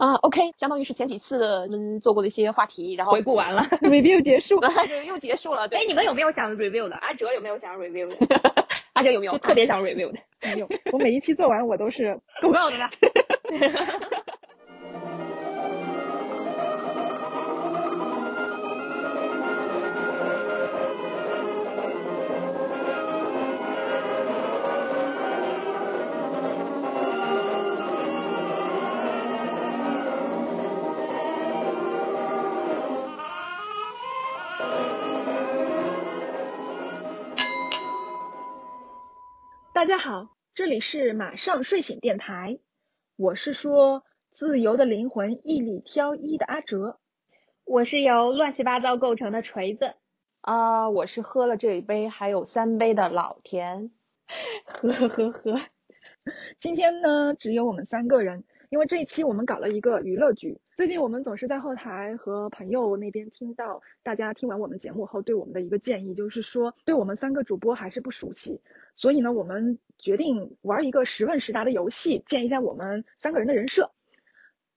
[0.00, 4.58] 啊，OK，相当于是前几次嗯做过的一些话题，然后回顾完了， review 结束，
[5.06, 5.68] 又结束了。
[5.70, 6.96] 哎，你们有没有想 review 的？
[6.96, 8.16] 阿哲有没有想 review 的？
[8.94, 10.18] 阿哲有没有特别想 review 的？
[10.42, 12.88] 没有，我每一期做完我都是够够的了。
[39.80, 42.58] 大家好，这里是马上睡醒电台，
[43.16, 47.00] 我是说自由的灵魂一里挑一的阿哲，
[47.64, 49.94] 我是由乱七八糟构成的锤子，
[50.42, 53.90] 啊，我是喝了这一杯还有三杯的老田，
[54.68, 55.62] 呵呵呵，
[56.58, 58.44] 今天呢只有我们三个人。
[58.70, 68.60] 因为这一期我们搞了一个娱乐局，最近我们总是在后台和朋友那边听到大家听完我们节目后对我们的一个建议，就是说对我们三个主播还是不熟悉，
[68.94, 73.90] 所以呢，我们决定玩一个十问十答的游戏，建一下我们三个人的人设。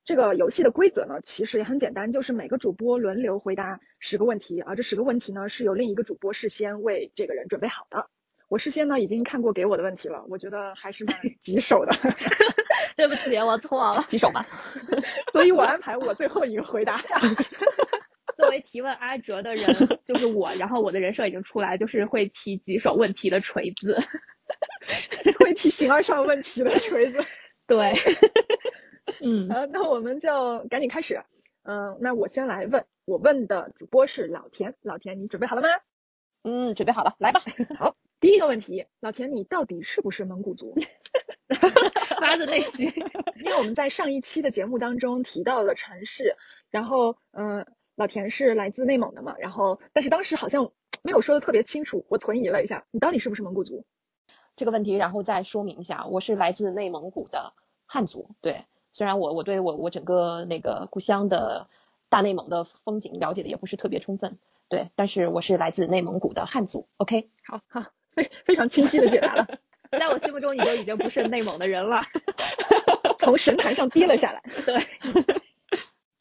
[0.05, 8.09] 这个游戏的规则呢，其实也很简单，就是每个主播轮流回答十个问题，而这十个问题呢，是由另一个主播事先为这个人准备好的。
[8.49, 11.91] 我事先呢已经看过给我的问题了，我觉得还是蛮棘手的。
[12.95, 14.45] 对不起，我错了，举手吧。
[15.31, 17.01] 所以我安排我最后一个回答。
[18.37, 23.99] 作为提问阿哲的人就是我，然后我的人设已经出来，就是会提棘手问题的锤子，
[25.39, 27.19] 会提形而上问题的锤子。
[27.67, 27.93] 对。
[29.21, 31.23] 嗯，好，那我们就赶紧开始。
[31.63, 35.67] 嗯，那我先来问，我问的主播是老田，老田你准备好了吗？
[36.43, 37.41] 嗯，准备好了，来吧。
[37.77, 37.95] 好。
[38.19, 40.75] 第一个问题，老田，你到底是不是蒙古族？
[42.19, 42.91] 发自内心，
[43.43, 46.35] 因为我们在上一期的节目当中提到了城市，
[46.69, 47.65] 然后嗯，
[47.95, 50.71] 老田是来自内蒙的嘛，然后但是当时好像
[51.03, 53.85] 没有说的特别清楚，我存疑了一下，你到底是不是蒙古族？
[54.55, 57.53] 这个问题，然后再说明一下，我是来自内蒙古的
[57.85, 58.29] 汉族。
[58.41, 61.69] 对，虽然我我对我我整个那个故乡的
[62.09, 64.37] 大内蒙的风景了解的也不是特别充分，
[64.69, 66.87] 对，但是我是来自内蒙古的汉族。
[66.97, 67.85] OK，好好。
[68.13, 69.47] 非非常清晰的解答了，
[69.99, 72.01] 在我心目中你就已经不是内蒙的人了，
[73.19, 74.41] 从神坛上跌了下来。
[74.65, 74.87] 对。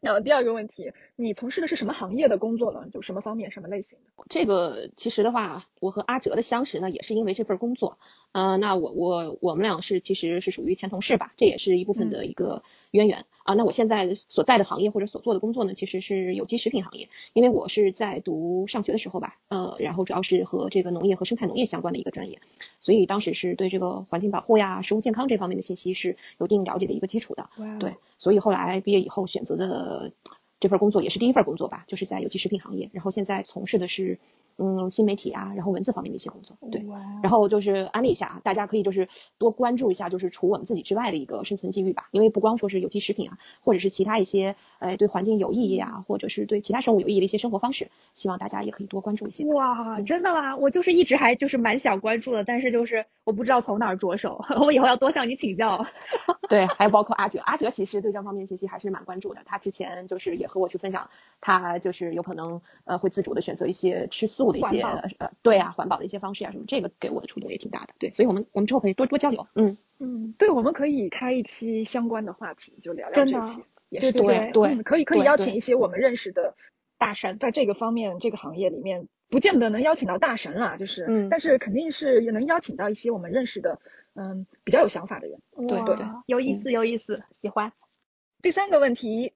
[0.01, 2.89] 然后第二个问题，你从事的是什么行业的工作呢？
[2.93, 4.25] 就什么方面、什么类型的？
[4.29, 8.01] 这个其实的话，我和阿哲的相识呢，也是因为这份工作。
[8.33, 13.53] 呃，那我我我们俩是其实是属于前同事吧，这也是一部分的一个渊源啊。
[13.55, 22.41] 那我现在所在的行业或者所做的工作呢，其实是有机食品行业，因为我是在读上学的时候吧，呃，然后主要是和这个农业和生态农业相关的一个专业，
[22.81, 27.51] 所以当时是对这个环境保护呀、食物健康这方面的信息是有一定了解的一个基础的。
[27.81, 30.13] 对，所以后来毕业以后选择的。
[30.63, 34.19] 呃，这份工作也是第一份工作吧，就是在有机食品行业，然后现在从事的是。
[34.59, 36.85] 嗯，新媒体啊，然后文字方面的一些工作，对，
[37.23, 39.09] 然后就是安利一下啊，大家可以就是
[39.39, 42.09] 多关注一下，就是除我们自己之外的一个生存机遇吧。
[42.11, 49.47] 因为不光说是有机食品啊，或者是其他一些呃对环境有意义啊，或者是对其他生物有意义的一些生活方式，希望大家也可以多关注一些。
[49.47, 50.55] 哇，真的吗？
[50.55, 55.87] 我就是一直还就是蛮想关注的，但是就是我不知道从哪儿着手， 我以后要多向你请教。
[56.51, 64.53] 对，还有包括阿哲，阿哲其实对这方面信息还是蛮关注的，他之前就是也和我去分享，他就是有可能呃会自主的选择一些吃素。
[64.53, 67.95] 的一些呃对啊，环保的一些方式啊什么，这个给我的触动也挺大的。
[67.99, 69.47] 对，所以我们我们之后可以多多交流。
[69.55, 73.63] 嗯嗯，对，我们可以开一期相关的话题，就聊聊这些。
[73.89, 76.55] 对对对，可以可以邀请一些我们认识的
[76.99, 83.81] 大神，在这个方面这个行业里面，不见得能邀请到大神啦，就是，但是肯定是也能邀请到一些我们认识的，
[84.15, 85.41] 嗯，比较有想法的人。
[85.69, 87.73] 对对对，有意思有意思，喜欢。
[88.41, 89.35] 第三个问题，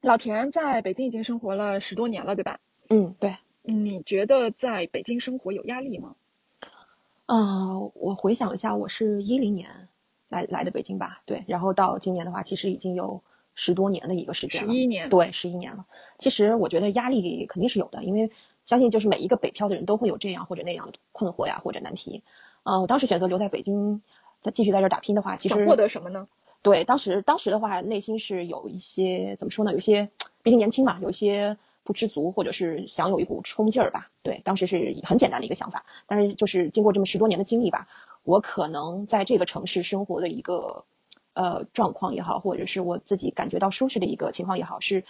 [0.00, 2.60] 老田在北京已经生活了十多年了，对吧？
[2.88, 3.36] 嗯，对。
[3.68, 6.14] 你觉得在北京生活有压力吗？
[7.26, 9.88] 啊，我回想一下，我是一零年
[10.28, 13.24] 来来的北京吧，对，然后到今年的话，其实已经有
[13.56, 15.86] 十多年的一个时间了，十一年，对，十一年了。
[16.16, 18.30] 其实我觉得压力肯定是有的，因为
[18.64, 22.22] 相信就是每一个北漂的人都会有这样或者那样的困惑呀或者难题。
[22.62, 24.00] 嗯，我当时选择留在北京，
[24.40, 26.28] 再继续在这打拼的话，其实想获得什么呢？
[26.66, 29.72] 对，当时当时的话，内心是有一些怎么说呢？
[29.72, 30.10] 有些
[30.42, 31.56] 毕竟年轻嘛，有一些。
[31.86, 34.10] 不知足，或者是想有一股冲劲儿吧。
[34.24, 35.84] 对，当时是很简单的一个想法。
[36.08, 37.86] 但是就是经过这么十多年的经历吧，
[38.24, 40.84] 我可能在这个城市生活的一个
[41.34, 45.04] 呃状况也好，或者是我自己感觉到舒适的一个情况也好，是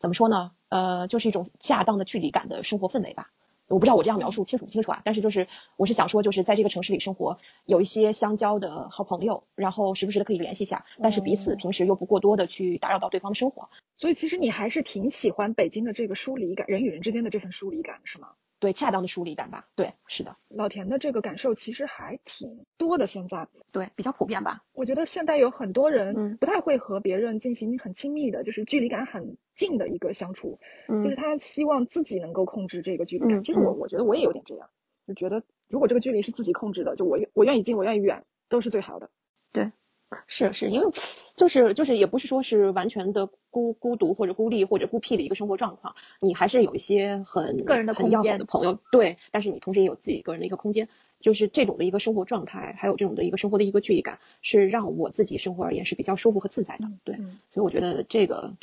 [0.00, 0.50] 怎么说呢？
[0.68, 3.30] 呃，就是一种恰当的距离感的生活氛围吧。
[3.68, 5.02] 我不知道我这样描述清楚不清楚啊？
[5.04, 13.68] 但是就是我是想说，就是在这个城市里生活，有一些相交的好朋友，然后时不时的可以联系一下，但是彼此平时又不过多的去打扰到对方的生活。
[13.98, 18.28] 所以其实你还是挺喜欢北京的这个疏离感，人与人之间的这份疏离感，是吗？
[18.58, 19.68] 对，恰当的疏离感吧。
[19.74, 20.36] 对，是的。
[20.48, 24.62] 老田的这个感受其实还挺多的，现在对比较普遍吧。
[24.72, 30.58] 我觉得现在有很多人不太会和别人进行很亲密的，就是距离感很近的一个相处，
[30.88, 33.42] 就是他希望自己能够控制这个距离感。
[33.42, 34.70] 其实我我觉得我也有点这样，
[35.06, 39.10] 就觉得如果这个距离是自己控制的，就我我愿意近，我愿意远，都是最好的。
[39.52, 39.68] 对。
[40.26, 40.86] 是是，因为
[41.36, 50.88] 就是就是也不是说是完全的孤孤独或者孤立或者孤僻的一个生活状况，你还是有一些很个人的很要好的朋友，对，但是你同时也有自己个人的一个空间，
[51.18, 57.16] 就是这种的一个生活状态，还有这种的一个生活的一个距离感，是让我自己生活而言是比较舒服和自在的，对，
[57.50, 58.54] 所以我觉得这个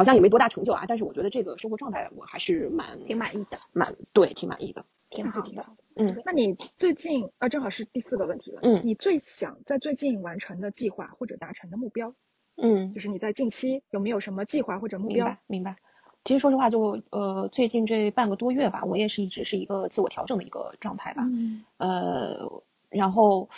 [0.00, 4.82] 好像也没多大成就啊，但是我觉得这个生活状态我还是蛮挺满意的，蛮对，挺满意的。
[5.10, 5.66] 挺好的，
[5.96, 12.14] 嗯，那你最近啊，正好是第四个问题了，嗯，你最想在最近完成的计划或者达成的目标，
[12.56, 15.26] 嗯，就是你在近期有没有什么计划或者目标？
[15.26, 15.76] 明白，明白。
[16.24, 23.48] 其实说实话，就呃最近这半个多月吧，我也是一直是一个自我调整的一个状态吧，嗯，呃，然后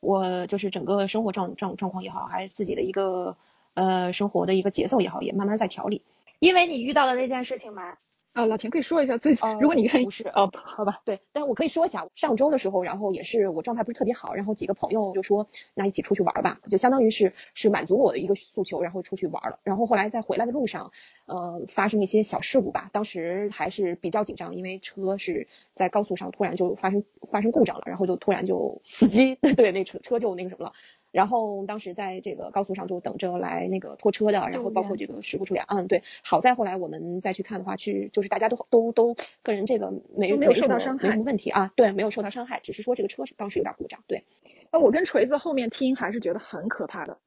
[0.00, 3.34] 我就是整个生活状状状况也好，还是自己的一个
[3.78, 6.02] 呃生活的一个节奏也好，也慢慢在调理。
[6.40, 7.96] 因为你遇到的那件事情嘛。
[8.34, 10.04] 啊，老田可以说一下最近，如果你愿意。
[10.04, 19.58] 不是哦，好吧，对，但是我可以说一下，上周的时候，然后也是我状态不是特别好，然后几个朋友就说，那一起出去玩吧，就相当于是是满足我的一个诉求，然后出去玩了。
[19.64, 20.92] 然后后来在回来的路上，
[21.26, 27.02] 呃，发生一些小事故吧，当时还是比较紧张，因为车是在高速上突然就发生
[27.32, 30.74] 发生故障了，然后就突然就死机对那车车就那个什么了。
[31.18, 44.22] 然后当时在这个高速上就等着来那个拖车的，然后包括这个事故处理，嗯，对，好在后来我们再去看的话，去就是大家都都都个人这个没没有受到伤害，没什么问题啊，对，没有受到伤害，只是说这个车是当时有点故障，对。
[44.70, 47.18] 那我跟锤子后面听还是觉得很可怕的。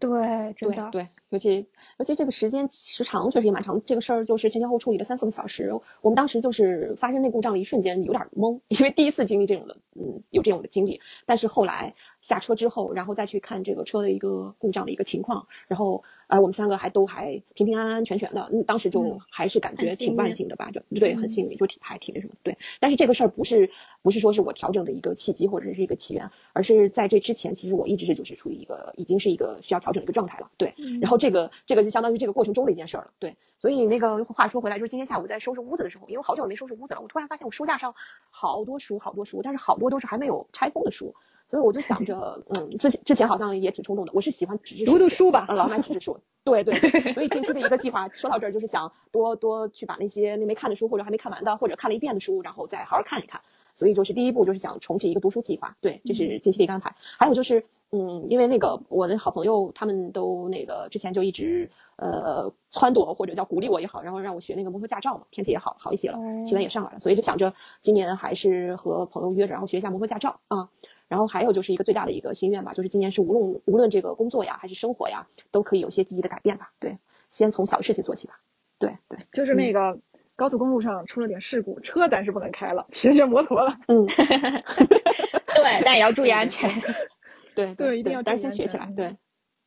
[0.00, 1.66] 对，真的对，尤其
[1.98, 3.82] 尤其这个时间时长确实也蛮长。
[3.82, 5.78] 这个事儿就是前前后处理了三四个小时。
[6.00, 11.02] 我们当时就是发生那故障的一瞬间有点懵，因为第一次经历这种的，嗯，有这种的经历。
[11.26, 18.48] 但是后来下车之后，然后再去看这个车的一个故障的一个情况，然后呃，我们三个还都还平平安安全全的。
[18.50, 22.34] 嗯，当时就还是感觉挺万幸的吧，就对，很幸运，就挺还挺那什么。
[22.42, 23.70] 对，但是这个事儿不是
[24.00, 29.90] 不是说是我调整的一个契机或者是一个起源，而是在这之前，其实我一直是就是处于一个已经是一个需要调。
[29.90, 37.96] 整的一个状态了，对，然后这个这个就相当于这个过程中的一件事儿了，对，所以那个话说回来，就是今天下午在收拾屋子的时候，因为好久没收拾屋子了，我突然发现我书架上
[38.30, 41.12] 好多书，好多书，但是好多都是还没有拆封的书，
[41.50, 46.74] 所以我就想着，嗯，之前之前好像也挺冲动的，我是喜欢纸质读读书吧，老买纸质书，对对，
[47.12, 53.40] 所以近期的一个计划，说到这儿就是想多多去把那些那没看的书或者还没看完的或者看了一遍的书，然后再好好看一看，
[53.74, 57.64] 所以就是第一步就是想重启一个读书计划，对，这是近期的一个安排，还有就是。
[57.92, 70.68] 嗯，因为那个我的好朋友他们都那个之前就一直呃撺掇或者叫鼓励我也好，然后让我学那个摩托驾照嘛，天气也好好一些了，气温也上来了，所以就想着今年还是和朋友约着，然后学一下摩托驾照啊。
[71.10, 76.70] 然后还有就是一个最大的一个心愿吧，就是今年是无论无论这个工作呀还是生活呀，都可以有些积极的改变吧。
[76.78, 76.98] 对，
[77.32, 78.38] 先从小事情做起吧。
[78.78, 79.98] 对对，就是那个
[80.36, 83.76] 高速公路上出了点事故，车暂时不能开了，学学摩托了。
[83.88, 84.06] 嗯，
[85.56, 86.70] 对，但也要注意安全。
[87.56, 88.86] 对对，一定要先学起来。
[88.96, 89.16] 对，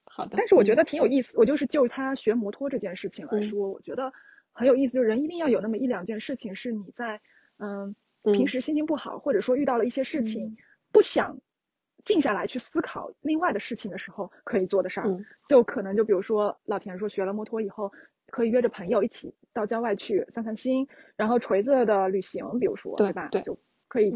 [0.06, 0.36] 好的。
[0.38, 4.14] 但是我觉得挺有意思，我就是就他学摩托这件事情来说，我觉得
[4.54, 4.94] 很有意思。
[4.94, 7.20] 就是人一定要有那么一两件事情，是你在
[7.58, 7.96] 嗯
[8.32, 10.56] 平时心情不好，或者说遇到了一些事情，
[10.94, 11.38] 不想
[12.06, 15.26] 静下来去思考另外的事情的时候可以做的事儿。
[15.50, 17.92] 就可能就比如说老田说学了摩托以后，
[18.28, 23.28] 可以约着朋友一起到郊外去散散心，然后锤子的旅行，比如说对吧？
[23.30, 23.42] 对。
[23.42, 23.60] 就
[23.90, 24.12] 可以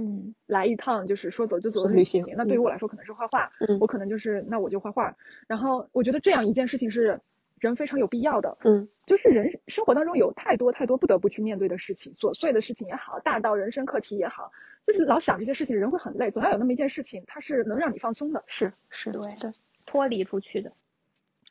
[0.47, 2.25] 来一趟，就是说走就走的旅行。
[2.35, 3.51] 那对于我来说，可能是画画。
[3.79, 5.15] 我可能就是那我就画画。
[5.47, 7.21] 然后我觉得这样一件事情是
[7.59, 8.57] 人非常有必要的。
[8.63, 14.51] 嗯，就是人生活当中有太多太多不得不去面对的事情，琐碎的事情也好，大到人生课题也好，
[14.85, 16.31] 就是老想这些事情，人会很累。
[16.31, 18.43] 总要有那么一件事情，它是能让你放松的。
[18.47, 19.51] 是是，对对，
[19.85, 20.71] 脱离出去的。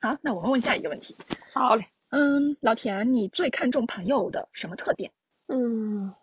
[0.01, 1.15] 好，那我们问下一个问题。
[1.53, 1.87] 好嘞。
[2.11, 5.11] 嗯，老田，你最看重朋友的什么特点？
[5.49, 6.15] 嗯。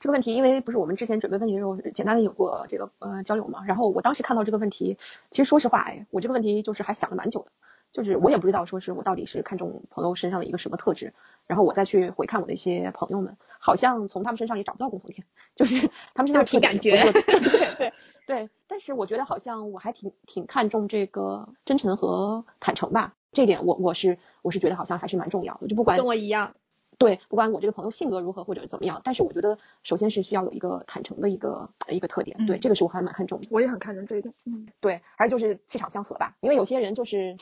[0.00, 4.98] 这个问题，因为不是我们之前准备问题的时候简单的有过这个呃交流嘛，然后我当时看到这个问题，
[5.30, 7.52] 其实说实话，哎，我这个问题就是还想了蛮久的，
[7.92, 11.14] 就是我也不知道说是我到底是看中朋友身上的一个什么特质，
[11.46, 17.40] 然后我再去回看我的一些朋友们，好像从他们身上也找不到共同点，就是 他们身上凭感觉， 对
[17.78, 17.92] 对
[18.26, 26.54] 对，但是我觉得好像我还挺挺看重这个真诚和坦诚吧，这点我我是我是觉得好像还是蛮重要的，就不管跟我一样。
[26.98, 33.48] 对，不管我这个朋友性格如何或者怎么样，但是我觉得首先是需要有一个坦诚的一个一个特点，对，嗯这个是我还蛮看重的。
[33.50, 34.34] 我也很看重这一点。
[34.46, 37.36] 嗯，对，还是就是气场相合吧，因为有些人就是。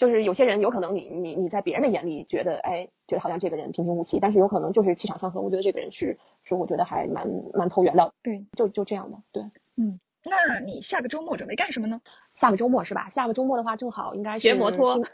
[0.00, 9.18] 就是有些人有可能你你你在别人的眼里觉得哎觉得好像这个人平平无奇，但是有可能就是气场相合，我觉得这个人是是我觉得还蛮蛮投缘的，对，就就这样的。
[9.30, 9.42] 对，
[9.76, 12.00] 嗯那你下个周末准备干什么呢？
[12.34, 13.10] 下个周末是吧？
[13.10, 15.04] 下个周末的话正好应该是学摩托今。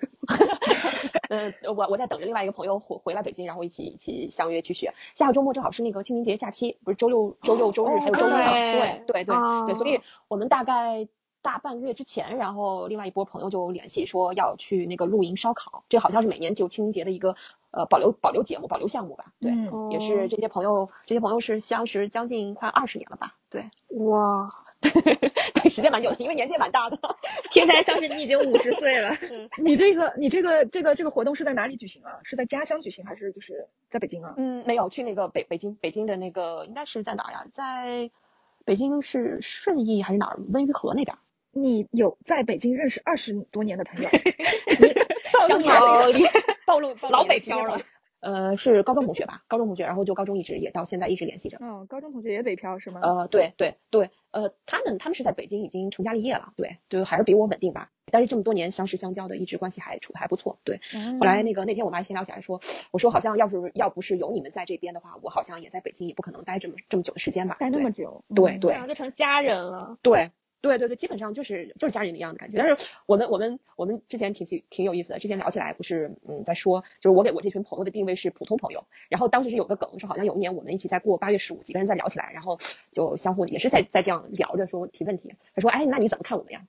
[1.30, 4.94] 呃，我我在等着另外一个朋友回回来北京，然后一起一起相约去学。
[5.16, 8.52] 下个周末正好是那个清明节假期，不是周六周六周日还有周一吗？
[8.52, 11.08] 对对对对哦对，所以我们大概
[11.46, 17.36] 大半个月之前，然后另外一波朋友就联系说要去那个露营烧烤，这好像是每年就清明节的一个
[17.70, 19.26] 呃保留保留节目保留项目吧？
[19.40, 23.36] 对，嗯也是这些朋友这些朋友是相识将近快二十年了吧？
[23.48, 24.48] 对，哇，
[24.82, 26.98] 对，时间蛮久的，因为年纪也蛮大的。
[27.52, 29.16] 听起来像是你已经五十岁了。
[29.62, 32.18] 你这个你这个这个这个活动是在哪里举行啊？
[32.24, 34.34] 是在家乡举行还是就是在北京啊？
[34.36, 37.46] 嗯，没有去那个北北京北京的那个应该是在哪儿呀？
[37.52, 38.10] 在
[38.64, 40.40] 北京是顺义还是哪儿？
[40.52, 41.20] 温榆河那边儿。
[41.56, 44.08] 你有在北京认识二十多年的朋友？
[44.12, 44.94] 你
[45.32, 46.26] 暴露年好龄，
[46.66, 47.80] 暴露暴露老北漂了。
[48.20, 49.42] 呃，是高中同学吧？
[49.46, 51.58] 高中同学，然后就高中一直也到现在一直联系着。
[51.60, 53.00] 嗯，高中同学也北漂是吗？
[53.02, 57.90] 呃，对对对，呃，他们他们是在北京已经成家立业了，对，就还是比我稳定吧。
[58.10, 60.80] 但是这么多年相识相交的，一直关系还处的还不错，对。
[60.94, 62.60] 嗯后来那个那天我们还闲聊起来说，
[62.90, 67.56] 我说好像要是要不是有你们在这边的话，我好像也在北京也不可能待这么这么久的时间吧。
[67.60, 69.98] 待那么久，嗯对对就成家人了。
[70.02, 72.58] 对对对对，基本上就是就是家人一样的感觉。
[72.58, 82.58] 但是我们我们我们之前挺挺挺有意思的，之前聊起来不是嗯在说，就是我给我这群朋友的定位是普通朋友，然后当时是有个梗，说好像有一年我们一起在过八月十五，几个人在聊起来，然后
[82.90, 86.62] 就相互也是在在这样聊着说提问题，他说哎那你怎么看我们呀？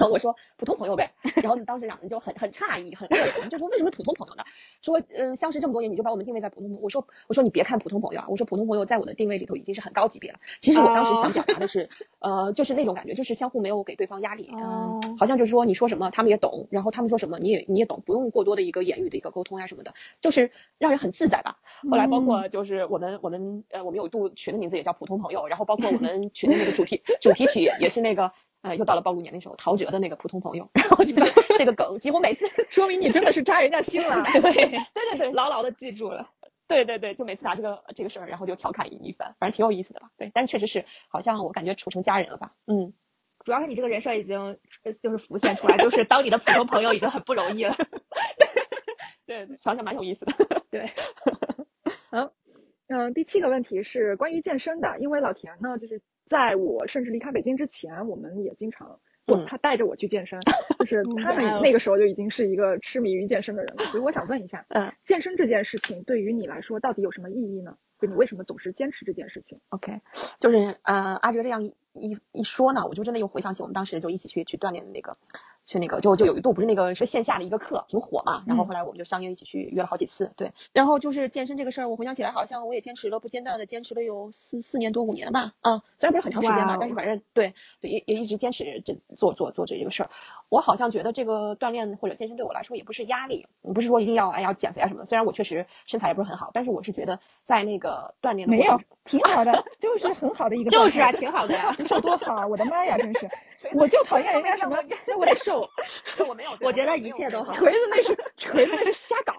[0.10, 4.42] 我说普通朋友呗，然后当时两人就很很诧异，很愕然，就说为什么普通朋友呢？
[4.80, 10.38] 说嗯相识这么多年你就把我们定位在普通朋友，我说我说你别看普通朋友啊，我说普通朋友在我的定位里头已经是很高级别了。
[10.60, 11.88] 其实我当时想表达的是，
[12.20, 21.58] 呃，就是那种感觉，就是相互没有给对方压力，嗯、哦好像就是说你说什么他们也懂，然后他们说什么你也你也懂，不用过多的一个言语的一个沟通呀、什么的，就是让人很自在吧。
[21.90, 28.32] 后来包括就是我们我们呃我们有一度群的名字也叫普通朋友，然后包括我们群的那个主题主题曲也是那个。
[28.62, 34.22] 呃，又到了暴露年龄时候，陶喆的那个普通朋友，然后就是 这个梗，几乎每次 说明你真的是扎人家心了。
[34.24, 36.30] 对对对对牢牢的记住了。
[36.68, 40.10] 对对对，就每次拿这个这个事儿，然后就调侃一一番，反正挺有意思的吧。
[40.16, 42.52] 对，但是确实是好像我感觉处成家人了吧。
[42.66, 42.94] 嗯，
[43.44, 47.74] 主要是你这个人设已经呃就是浮现出来，就是当你的普通朋友已经很不容易了。
[49.26, 50.32] 对对，想想蛮有意思的。
[50.70, 50.90] 对，
[52.88, 60.40] 嗯，第七个问题是关于健身的，因为老田呢，就是在我甚至离开北京之前，我们也经常，我嗯他带着我去健身，
[60.78, 67.76] 就是他们那个时候就已经是一个痴迷于健身的人了，所以我想问一下，嗯健身这件事情对于你来说到底有什么意义呢？
[68.00, 70.00] 就你为什么总是坚持这件事情？，OK，
[70.40, 75.16] 就是呃，阿哲这样一一一说呢，我就真的又回想起我们当时就一起去去锻炼的那个。
[75.64, 90.10] 去那个就就有一度不是那个是线下的一个课挺火嘛，然后后来我们就相约一起去约了好几次，对，然后就是健身这个事儿，我回想起来好像我也坚持了不间断的坚持了有四四年多五年吧，啊，虽然不是很长时间吧但是反正对对也也一直坚持这做做做这个事儿。
[90.48, 95.06] 我好像觉得这个锻炼或者健身对我来说也不是压力，不是说一定要哎要减肥啊什么的。
[95.06, 101.74] 虽然我确实身材也不是很好，但是我是觉得在那个锻炼的没有挺好的，就是很好的一个 就是啊，挺好的呀。
[101.78, 103.30] 你说多好，我的妈呀，真是，
[103.74, 104.76] 我就讨厌人家什么
[105.06, 107.52] 让我得瘦，我没有，我觉得一切都好。
[107.54, 109.34] 锤子那是锤子那是瞎搞。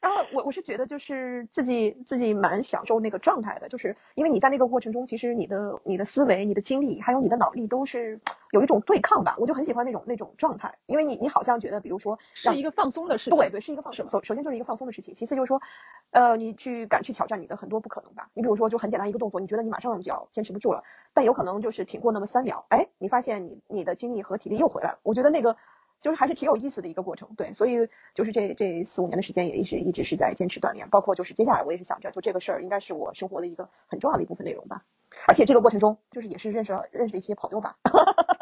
[0.00, 8.20] 对，然后我我是觉得就是自己自己蛮享受那个状态的，就是因为你在那个过程中，其实你的你的思维、你的精力还有你的脑力都是
[8.52, 13.38] 有一种对抗吧，我就很喜欢那种那种状态，因为你你好像觉得，比如说是一个放松的事情。
[13.38, 14.08] 对对，是一个放松。
[14.08, 15.60] 首首先就是一个放松的事情，其次就是说，
[16.10, 18.30] 呃，你去敢去挑战你的很多不可能吧。
[18.34, 24.98] 你比如说，就很简单一个动作，你觉得你马上就要坚持不住了，但有可能就是挺过那么三秒，哎，你发现你你的精力和体力又回来了。
[25.02, 25.56] 我觉得那个
[26.00, 27.28] 就是还是挺有意思的一个过程。
[27.36, 34.82] 对，所以就是这这四五年的时间也一直一直是在坚持锻炼，包括就是接下来我也是想着，就这个事儿应该是我生活的一个很重要的一部分内容吧。
[35.26, 37.76] 而且这个过程中，就是也是认识了认识一些朋友吧。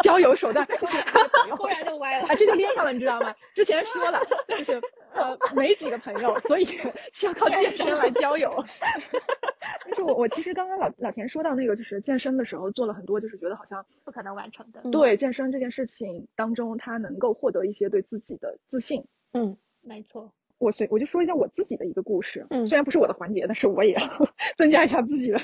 [0.03, 2.35] 交友手段，突 然就歪了啊，。
[2.35, 3.35] 这就连上了，你知道吗？
[3.55, 4.83] 之前说了，就是
[5.17, 6.65] 呃没几个朋友，所以
[7.13, 8.53] 需要靠健身来交友。
[9.89, 14.81] 就是我我其实刚刚老老田说到那个，就是健身的时候做了很多，就是觉得好像不可能完成的。
[14.85, 19.05] 嗯对健身这件事情当中，他能够获得一些对自己的自信。
[19.33, 20.33] 嗯没错。
[20.59, 24.01] 我随我就说一下我自己的一个故事，嗯虽然不是我的环节，但是我也要
[24.57, 25.39] 增加一下自己的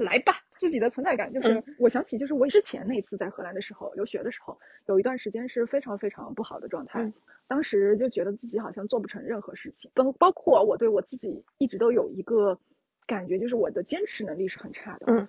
[0.00, 0.40] 来吧。
[0.58, 7.12] 自自己的存在感，就是我想起就是我之前那次在荷兰的时候留学的时候，有一段时间是非常非常不好的状态，嗯。
[7.48, 12.58] 当时就觉得自己好像做不成任何事情，包包括我对我自己一直都有一个
[13.06, 15.28] 感觉，就是我的坚持能力是很差的，嗯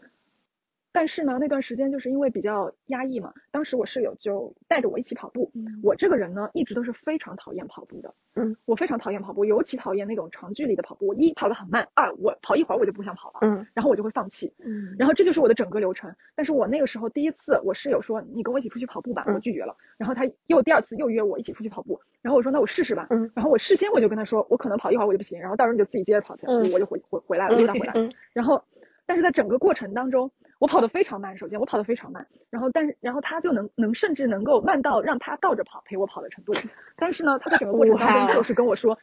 [0.91, 5.51] 但是呢，那段时间就是因为比较压抑嘛，当时我室友就带着我一起跑步。
[5.53, 8.13] 嗯我这个人呢，一直都是非常讨厌跑步的。
[8.35, 11.07] 嗯，我非常讨厌跑步，尤其讨厌那种长距离的跑步。
[11.07, 14.53] 我一跑得很慢，二我跑一会儿我就不想跑了，嗯然后我就会放弃。
[14.59, 16.13] 嗯然后这就是我的整个流程。
[16.35, 19.75] 但是我那个时候第一次，我室友说你跟我一起出去跑步吧，嗯我拒绝了。
[19.97, 23.07] 然后他又第二次又约我一起出去跑步，然后我说那我试试吧。
[23.11, 27.93] 嗯然后我事先我就跟他说，我可能跑一会儿我就不行，然后到时候你就自己接着跑去，嗯我就回回回来了，又再回来。
[27.95, 28.63] 嗯然后，
[29.05, 31.37] 但是在整个过程当中，我跑得非常慢。
[31.37, 36.53] 首先我跑得非常慢，然后但是然后他就能能甚至能够慢到让他倒着跑陪我跑的程度。
[36.95, 38.97] 但是呢，他在整个过程当中就是跟我说。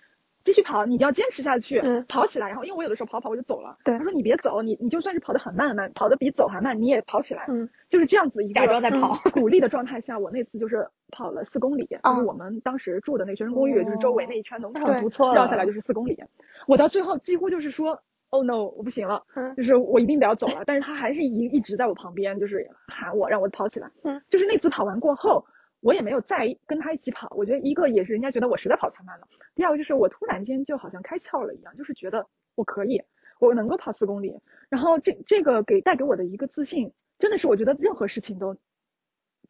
[0.45, 2.49] 继续跑，你就要坚持下去，嗯跑起来。
[2.49, 7.47] 然后因为我有的时候跑跑我就走了，对他说你别走，你你就算是跑得很慢很慢，跑得比走还慢，你也跑起来。
[7.49, 16.23] 嗯，就是这样子一个假装在跑嗯鼓励的状态下，我那次就是跑了四公里，啊就是我们当时住的那个学生公寓，就是周围那一圈农场，对不错了绕下来就是四公里。
[16.67, 18.03] 我到最后几乎就是说
[18.35, 20.65] ，Oh no，我不行了，嗯就是我一定得要走了。
[20.67, 23.89] 但是他还是一一直在我旁边，就是喊我让我跑起来。
[24.03, 25.47] 嗯，就是那次跑完过后，
[25.81, 27.29] 我也没有再跟他一起跑。
[27.37, 32.27] 我觉得一个也是人家觉得我实在跑太慢了，第二个就是我突然间就好像开窍了一样，就是觉得
[32.57, 33.01] 我可以，
[33.39, 34.41] 我能够跑四公里。
[34.69, 38.57] 然后这这个给带给我的一个自信，真的是我觉得任何事情都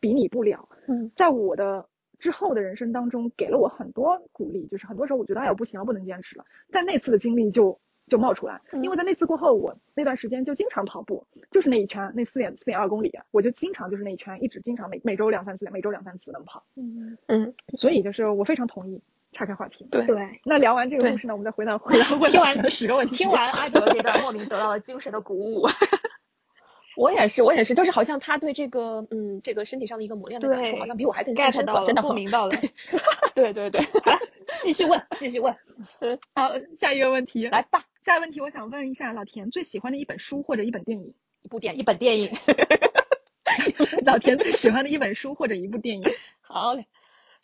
[0.01, 0.69] 比拟不了。
[0.89, 1.89] 嗯，在我的
[2.19, 4.67] 之后的人生当中，给了我很多鼓励。
[4.67, 8.61] 就是很多时候我觉得哎呀不行了，不能坚持了，在那次的经历就就冒出来。
[8.83, 16.65] 因为在那次过后，我那段时间就经常跑步，就是那一圈，那四点四点二公里，我就经常就是那一圈，一直经常每每周两三次，每周两三次那么跑。
[16.77, 19.03] 嗯嗯，所以就是我非常同意。
[19.37, 20.41] 岔开话题，对对。
[20.45, 23.17] 那聊完这个故事呢，我们再回到 回到问听完的十个问题。
[23.17, 25.67] 听完阿哲这段，莫名得到了精神的鼓舞。
[26.97, 32.57] 我也是，我也是，就是好像他对这个嗯这个身体上的一个磨练的感受，好像比我还更 get 深刻，到了，真的共鸣到了。
[33.35, 34.19] 对对对，好了，
[34.63, 35.53] 继续问，继续问。
[36.37, 41.15] 好，下一个问题，来吧，下一个问题，我想问一下老田最喜欢的一本书或者一本电影。
[41.43, 42.37] 一部电一，本电影，
[44.05, 46.05] 老田最喜欢的一本书或者一部电影。
[46.43, 46.87] 好嘞。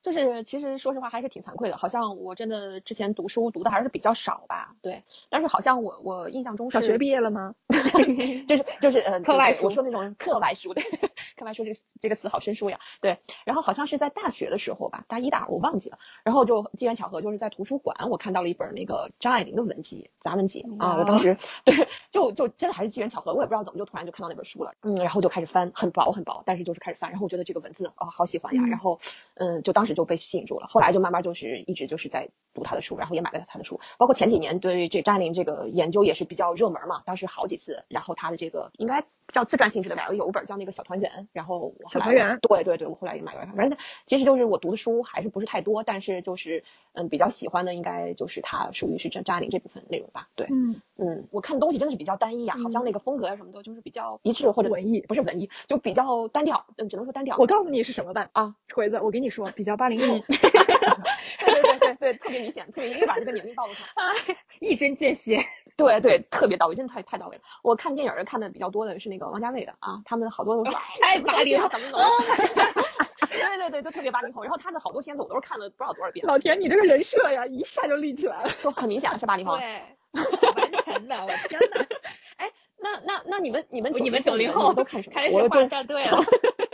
[0.02, 5.04] 就是其实说实话还是挺惭愧的，好像我真的之前读书读的还是比较少吧，对。
[5.28, 7.54] 但是好像我我印象中小学毕业了吗？
[8.46, 10.82] 就是就是呃，课外书我说那种课外书的，
[11.36, 12.80] 课外书这个这个词好生疏呀。
[13.00, 15.98] 对，然后好像是在大学的时候吧，大一大二我忘记了。
[16.24, 21.74] 然后就机缘巧合，就是在图书馆我看到了一本那个张爱玲的文集杂文集啊，我当时对，
[22.10, 28.98] 就就真的还是机缘巧合，我也不知道怎么就突然就看到那本书了，嗯，然后就开始翻，很薄很薄，但是就是开始翻，然后我觉得这个文字啊好喜欢呀，然后
[29.34, 30.66] 嗯，就当时就被吸引住了。
[30.68, 57.36] 后来就慢慢就是一直就是在读他的书，然后也买了他的书，包括前几年对这张爱玲这个研究也是比较热门嘛，当时好几次，然后他的这个应该叫自传性质的吧，有一本叫那个小团圆，然后我后来小团圆对对对，我后来也买过来看，反正其实就是我读的书还是不是太多，但是就是嗯比较喜欢的应该就是他属于是张张爱玲这部分内容吧，对，嗯，嗯，我看的东西真的是比较单一呀、好像那个风格啊什么的，就是比较一致或者文艺不是文艺，就比较单调，嗯，只能说单调。
[57.38, 64.36] 我告诉你是什么吧，啊，锤子，我跟你说，比较八零后，对对对对对， 特别明显，特别明显把这个年龄暴露出来。
[64.60, 65.40] 一针见血。
[65.76, 67.42] 对对，特别到位，真的太太到位了。
[67.62, 72.86] 我看电影儿看的比较多的是那个王家卫的啊，他们好多都说太什么东西啊80怎么怎么。
[73.30, 74.42] 对对对，都特别八零后。
[74.42, 78.50] 然后他的好多片子我都是看了不知道多少遍，老田你这个人设呀，一下就立起来了。
[78.60, 79.56] 就很明显是八零后。
[79.56, 81.86] 对，完全的，我天呐，
[82.82, 85.14] 那那那你们你们你们九90后都看什么？
[85.14, 86.18] 开始话我就站队了。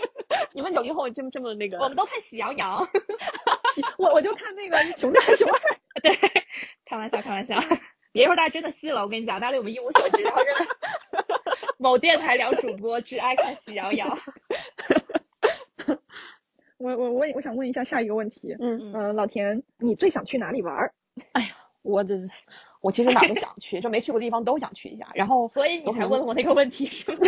[0.56, 2.82] 你们九零后这么这么那个，我们都看《喜羊羊》。
[3.98, 5.60] 我我就看那个熊大熊二，
[6.02, 6.18] 对，
[6.86, 7.58] 开玩笑，开玩笑。
[8.10, 10.66] 别说大家真的信了，我跟你讲，大家对我们一无所知，然后真的
[11.76, 14.08] 某电台聊主播只爱看《喜羊羊》。
[16.78, 20.94] 我我我我想问一下下一个问题，嗯，嗯、老田，你最想去哪里玩儿？
[21.82, 22.14] 我这
[22.80, 25.10] 我其实哪儿都想去，就没去过的地方都想去一下。
[25.14, 27.18] 然后所以你才问我那个问题是吗？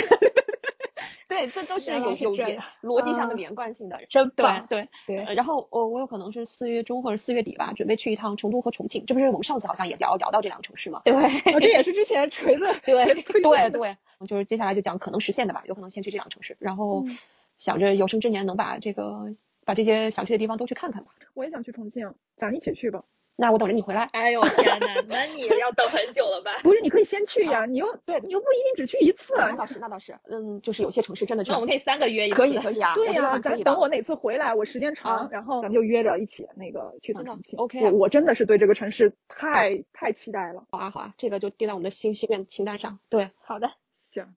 [1.38, 3.98] 对， 这都是有有连逻辑上的连贯性的。
[4.10, 4.66] 真对棒。
[4.68, 9.04] 对对呃然后我我有可能是四月中或者四月底吧，准备去一趟成都和重庆。
[9.06, 11.02] 这不是我们上次好像也聊聊到这两个城市吗？
[11.04, 11.14] 对
[11.54, 13.96] 我，这也是之前锤子 对对对，
[14.26, 17.18] 就是接下来就讲可能实现的吧，有可能先去这两个城市，然后嗯
[17.56, 21.10] 想着有生之年能把这个把这些想去的地方都去看看吧。
[21.34, 23.04] 我也想去重庆，咱一起去吧。
[23.40, 24.02] 那我等着你回来。
[24.12, 26.58] 哎呦天呐，那你要等很久了吧？
[26.64, 29.32] 不是，你可以先去呀，你又对你又不一定只去一次。
[29.36, 32.36] 那倒是，那倒是，嗯，就是有些城市真的就那我们可以三个约一次。
[32.36, 37.58] 可以可以啊，对呀、蛮可以的咱等我哪次回来，我时间长，啊然后咱们就约着一起那个去趟真的重庆。
[37.60, 40.64] OK 啊我我真的是对这个城市太太期待了。
[40.72, 42.98] 好啊好啊，这个就定在我们的心心愿清单上。
[43.08, 43.70] 对，好的，
[44.02, 44.34] 行，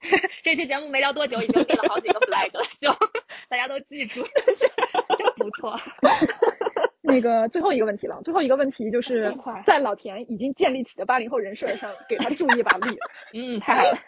[0.44, 2.96] 这期节目没聊多久，已经定了好几个 flag 了， 希望
[3.48, 5.76] 大家都记住，真不错。
[7.10, 12.98] 那个最后一个问题了，最后一个问题就是在老田已经建立起的八零后人设上，给他助一把力。
[13.34, 13.98] 嗯，太好了。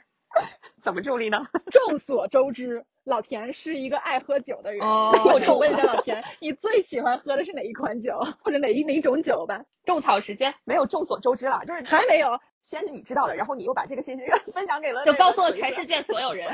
[0.81, 1.38] 怎么助力呢？
[1.71, 4.81] 众所周知，老田是一个爱喝酒的人。
[4.81, 9.62] 哦我想问一下老田，你最喜欢喝的是哪一款酒，或者哪一哪一种酒吧？
[9.85, 12.38] 种草时间没有众所周知了，就是还没有。
[12.62, 15.85] 先是你知道的，然后你又把这个信息 分享给了，就告诉了全世。
[15.85, 16.49] 界所有人。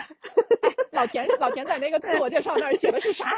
[0.91, 3.31] 老田，老田在那个自我介绍那儿写的是啥？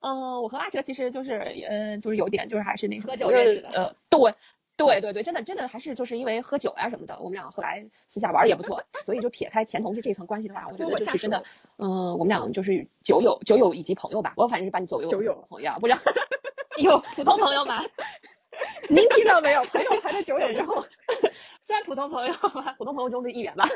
[0.00, 4.34] 嗯，我和阿哲其实就是，嗯，就是有点，就是还是那什么喝酒认识的呃，对。
[4.78, 11.42] 对对对，真的真的还是就是因为喝酒啊什么的，我们俩后来私下玩儿也不错， 所以就撇开前同事这层关系的话，我觉得就是真的，
[11.78, 15.94] 嗯、我们俩就是酒友酒友以及朋友吧，我反正是把你作为我的酒友朋友，不是
[16.80, 17.82] 有普通朋友吗？
[18.88, 19.64] 您听到没有？
[19.64, 20.86] 朋友排在酒友之后。
[21.60, 22.74] 算普通朋友吧。
[22.78, 23.68] 普通朋友中的一员吧。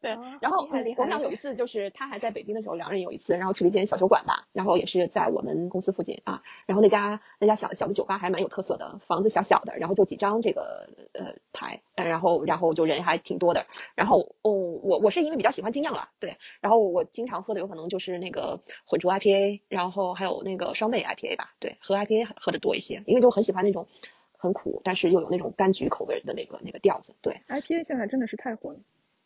[0.00, 23.88] 对哦，然后我们俩有一次就是他还在北京的时候，两人有一次，然后去了一间小酒馆吧，然后也是在我们公司附近啊，然后那家那家小小的酒吧还蛮有特色的，房子小小的，然后就几张这个呃牌，呃然后然后就人还挺多的，然后哦我我是因为比较喜欢精酿了，对，然后我经常喝的有可能就是那个混浊 IPA，然后还有那个双倍 IPA 吧，对，喝 IPA 喝的多一些，因为就很喜欢那种
[24.36, 27.40] 很苦，但是又有那种柑橘口味的那个那个调子，对。
[27.48, 28.78] IPA 现在真的是太火了，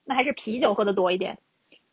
[0.05, 1.39] 那还是啤酒喝的多一点。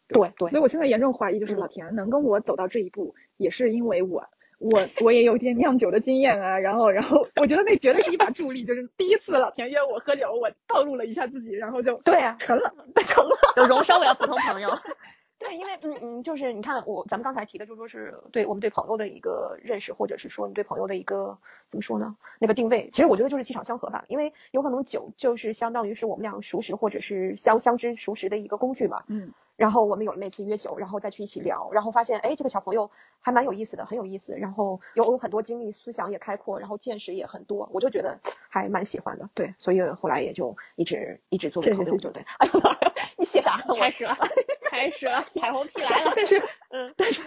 [0.07, 4.27] 对对所以我现在严重怀疑，就是嗯老田能跟我走到这一步，也是因为我。
[4.59, 12.73] 我我也有一点酿酒的经验啊，然后然后我觉得那绝对是一把助力，就是第一次老田约我喝酒，我暴露了一下自己，然后就对啊，成了。
[13.05, 13.37] 成了。
[13.55, 14.69] 就荣升为了普通朋友。
[15.39, 21.37] 对，因为嗯嗯，就是你看我咱们刚才提的，就说是对我们对朋友的一个认识，或者是说你对朋友的一个
[21.69, 22.17] 怎么说呢？
[22.39, 24.03] 那个定位，其实我觉得就是气场相合吧。
[24.09, 29.03] 因为有可能酒就是相当于是我们俩熟识或者是相相知熟识的一个工具嘛。
[29.07, 39.29] 嗯，然后我们有了那次约酒，然后再去一起聊，然后发现哎这个小朋友还蛮有意思的，很有意思，然后有有很多经历，思想也开阔，然后见识也很多，我就觉得还蛮喜欢的。
[39.33, 42.25] 对，所以后来也就一直一直做为朋友，谢谢谢谢就对。
[42.39, 42.88] 哎呀妈呀，
[43.19, 43.57] 你写啥？
[43.77, 44.15] 开始了，
[44.71, 46.13] 开始了，彩虹屁来了。
[46.15, 46.39] 但是
[46.71, 47.21] 嗯但是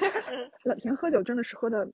[0.65, 1.87] 老田喝酒真的是喝的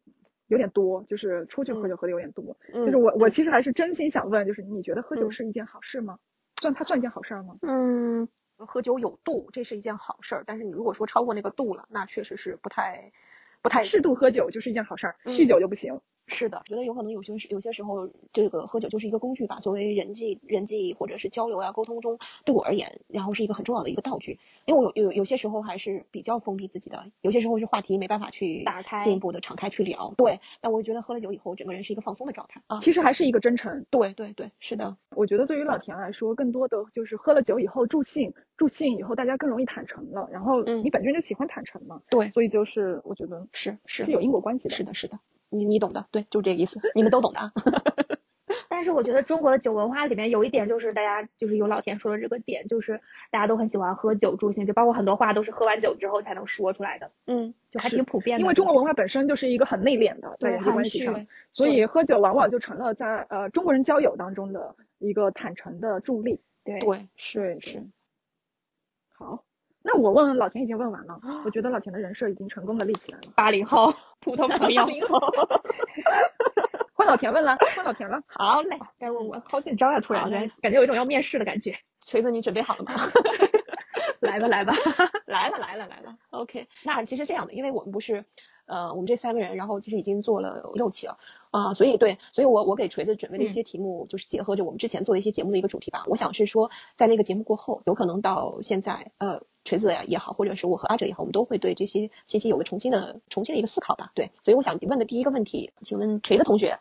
[0.46, 2.56] 有点多，就是出去喝酒喝的有点多。
[2.72, 6.18] 嗯就是我我其实还是真心想问，就是你觉得喝酒嗯是一件好事吗？
[6.61, 7.56] 算它算一件好事儿吗？
[7.62, 10.44] 嗯，喝酒有度，这是一件好事儿。
[10.46, 13.12] 但是你如果说超过那个度了，那确实是不太
[13.62, 16.00] 不太适度喝酒就是一件好事儿，嗯酗酒就不行。
[16.28, 16.62] 是的。
[16.66, 24.38] 觉得有可能有些时有些时候，这个喝酒就是一个工具吧，作为人际人际或者是交流啊沟通中，对我而言，然后是一个很重要的一个道具。
[24.66, 30.14] 因为我有有有些时候还是比较封闭自己的，有些时候是话题没办法去打开进一步的敞开去聊。
[30.16, 32.78] 对，但我觉得喝了酒以后，整个人是一个放松的状态啊。
[32.80, 33.86] 其实还是一个真诚。
[33.90, 40.28] 对对对，是的，我觉得对于老田来说，更多的就是喝了酒以后助兴，助兴以后大家更容易坦诚了。
[40.30, 44.74] 然后嗯你本身就喜欢坦诚嘛，对，所以就是我觉得是是是有因果关系的。
[44.74, 45.18] 是的，是的，
[45.50, 47.52] 你你懂的，对，就是这个意思，你们都懂的啊。
[48.70, 58.42] 但是我觉得中国的酒文化里面有一点就是大家就是有老田说的这个点，就是大家都很喜欢喝酒助兴，就包括很多话都是喝完酒之后才能说出来的，嗯，就还挺普遍的。
[58.42, 66.40] 因为中国文化本身就是一个很内敛的，在对人际关系上，所以喝酒往往就成了在呃中国人交友当中的一个坦诚的助力。
[66.64, 67.82] 对对，是是。
[69.84, 73.32] 好，那我问老田已经问完了，我觉得老田的人设已经成功的立起来了。
[73.34, 74.86] 八零后普通朋友，
[76.94, 80.00] 换老田问了，换老田了，好嘞，该问我，好紧张啊！
[80.00, 81.76] 突然感觉有一种要面试的感觉。
[82.04, 82.92] 锤子，你准备好了吗？
[84.20, 84.74] 来吧来吧，
[85.26, 86.66] 来了来了来了，OK。
[86.84, 88.24] 那其实这样的，因为我们不是，
[88.66, 91.18] 呃，我们这三个人，然后其实已经做了六期了，
[91.50, 96.04] 啊、所以对，所以我我给锤子准备的一些题目，就是结合着我们之前做的一些节目的一个主题吧。
[96.06, 104.11] 我想是说，在那个节目过后，有可能到现在，呃，锤子呀也好，或者是我和阿哲也好，我们都会对这些信息有个重新的重新的一个思考吧。
[104.14, 106.78] 对，所以我想问的第一个问题，请问锤子同学，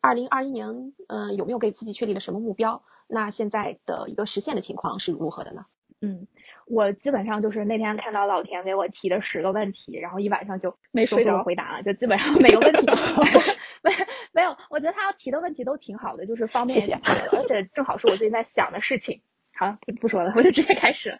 [0.00, 2.82] 二零二一年，嗯、有没有给自己确立了什么目标？
[3.06, 5.66] 那现在的一个实现的情况是如何的呢？
[6.02, 6.26] 嗯，
[6.66, 12.94] 我基本上就是那天看到老田给我提的十个问题，然后一晚上就没睡着回答了，就基本上每个问题都
[13.84, 13.92] 没
[14.32, 16.98] 没有，我觉得他要提的问题都挺好的，就是方便谢谢
[17.36, 19.20] 而且正好是我最近在想的事情。
[19.52, 21.18] 好，不不说了，我就直接开始。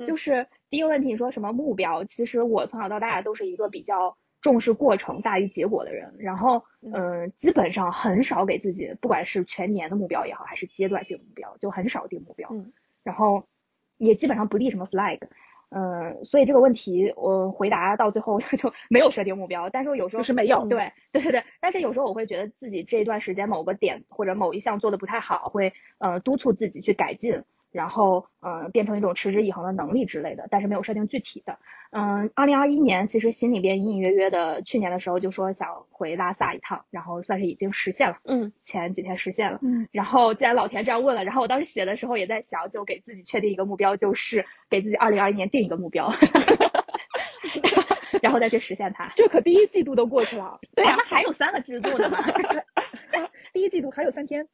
[0.00, 2.04] 嗯就是第一个问题，你说什么目标？
[2.04, 12.48] 其实我从小到大都是一个比较重视过程大于结果的人，然后嗯基本上很少给自己，不管是全年的目标也好，还是阶段性目标，就很少定目标。
[12.52, 13.44] 嗯然后
[13.96, 15.20] 也基本上不立什么 flag。
[15.72, 27.44] 嗯，所以这个问题我回答到最后 就没有设定目标，但是我有时候就是没有对对对对，但是有时候我会觉得自己这段时间某个点或者某一项做的不太好，会呃督促自己去改进。
[27.70, 31.58] 然后嗯、呃变成一种持之以恒的能力之类的，但是没有设定具体的。
[31.92, 39.58] 嗯，二零二一年其实心里边隐隐约约的，去年的时候就说想回拉萨一趟，然后算是已经实现了，嗯前几天实现了。
[39.62, 46.12] 嗯，然后既然老田这样问了，然后我当时写的时候也在想，就给自己确定一个目标，就是给自己二零二一年定一个目标，
[48.22, 49.12] 然后再去实现它。
[49.16, 52.18] 这可第一季度都过去了，对啊，那还有三个季度呢嘛
[53.52, 54.46] 第一季度还有三天。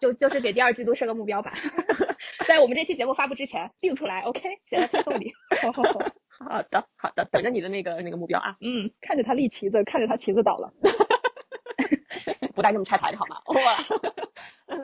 [0.00, 1.52] 就就是给第二季度设个目标吧，
[2.48, 5.32] 在我们这期节目发布之前定出来，OK，写在推送里。
[6.42, 10.72] 好的好的，等着你的那个那个目标啊，嗯，看着他立旗子，看着他旗子倒了，
[12.54, 13.42] 不带这么拆台的好吗？
[13.46, 13.84] 哇。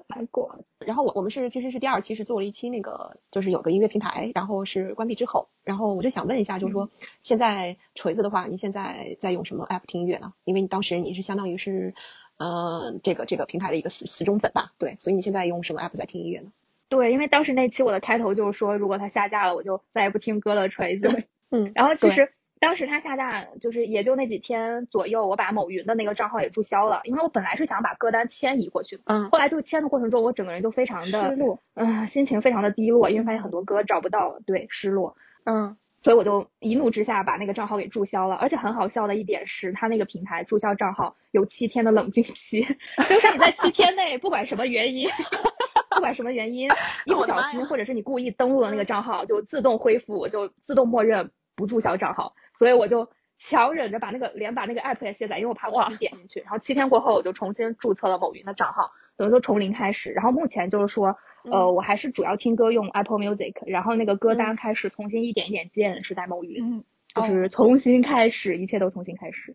[0.09, 0.65] 难过。
[0.79, 6.91] 然后我我们是其实是第二期是做了一期那个就是有个音乐平台，然后是关闭之后，然后我就想问一下，就是说
[7.23, 10.33] 现在锤子的话，你现在在用什么 app 听音乐呢？
[10.45, 11.95] 因为你当时你是相当于是
[12.39, 16.53] 呃这个这个平台的一个死死忠粉吧，对，所以你现在用什么 app 在听音乐呢？
[16.89, 21.25] 对，因为当时那期我的开头就是说，如果它下架了，我就再也不听歌了，锤子。
[21.51, 29.03] 嗯然后其实当时它下架，就是也就那几天左右，我把某云的那个账号也注销了，因为我本来是想把歌单迁移过去的。
[29.07, 35.17] 嗯后来就是迁的过程中，我整个人就非常的失落，嗯、心情非常的低落，因为发现很多歌找不到了，对，失落。
[35.45, 42.63] 嗯所以我就一怒之下把那个账号给注销了，而且很好笑的一点是，他那个平台注销账号有七天的冷静期，
[43.09, 45.09] 就是你在七天内不管什么原因，
[45.91, 46.71] 不管什么原因，
[47.07, 61.17] 一不小心或者是你故意登录了那个账号，就自动恢复，就自动默认不注销账号，所以我就强忍着把那个连把那个 app 也卸载，因为我怕我自己点进去，然后七天过后我就重新注册了某云的账号，等于说从零开始，然后目前就是说。
[61.49, 69.55] 呃，我还是主要听歌用 Apple Music，然后那个歌单开始重新一点一点建是在某云，嗯就是重新开始，一切都重新开始。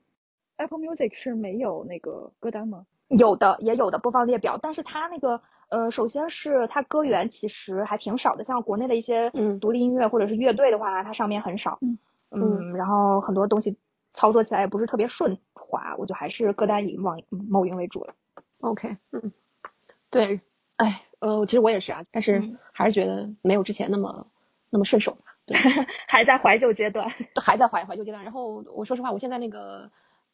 [0.56, 2.86] ，Apple Music 是没有那个歌单吗？
[3.10, 11.78] 有的也有的播放列表，但是它那个呃，首先是它歌源其实还挺少的，像国内的一些嗯独立音乐或者是乐队的话，它上面很少。
[11.82, 11.98] 嗯
[12.30, 13.78] 嗯，然后很多东西
[14.14, 18.14] 操作起来也不是特别顺滑，我就还是歌单以网某云为主了。
[18.62, 19.34] ，OK，嗯，
[20.12, 20.42] 对，
[20.76, 24.28] 哎，呃，其实我也是啊，但是嗯还是觉得没有之前那么
[24.70, 25.58] 那么顺手吧，对。
[26.08, 27.10] 还在怀旧阶段。
[27.42, 28.24] 还在怀怀旧阶段。
[28.24, 29.90] 然后我说实话，我现在那个，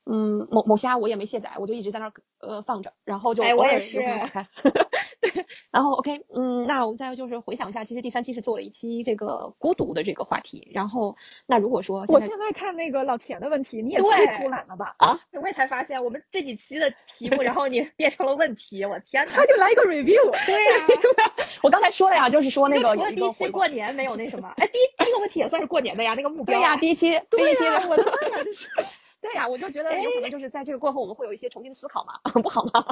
[0.09, 4.47] 嗯，某某虾我也没卸载，我就一直在那儿呃放着，然后就偶尔哎我也是有空打开。
[5.19, 10.69] 对，然后 OK，嗯，那我们再就是回想一下，其实第三期是做了一期这个孤独的这个话题。
[10.73, 11.15] 然后
[11.47, 14.95] 那如果说我现在看那个老田的问题，你也太偷懒了吧？
[14.99, 19.31] 啊我也才发现我们这几期的题目，然后你变成了问题，我天哪！
[19.33, 23.67] 他就来一个 review，对 呀、我刚才说了呀，就是说那个除了第一期过。
[23.67, 26.59] 年没有那什么， 哎，第一第一个问题也算是过年的呀，那个目标啊。
[26.59, 28.69] 对呀，第一期，第一期对呀我的妈呀，这是
[29.19, 32.85] 对呀，我就觉得哎有可能就是在这个过后，我们会有一些重新的思考嘛， 不好吗？